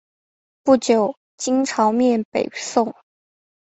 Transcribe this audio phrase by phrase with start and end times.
[0.63, 2.95] 不久金朝灭北宋。